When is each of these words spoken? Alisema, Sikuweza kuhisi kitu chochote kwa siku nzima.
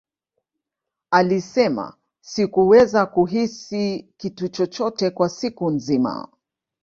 Alisema, 1.11 1.97
Sikuweza 2.21 3.05
kuhisi 3.05 4.07
kitu 4.17 4.47
chochote 4.47 5.09
kwa 5.09 5.29
siku 5.29 5.71
nzima. 5.71 6.27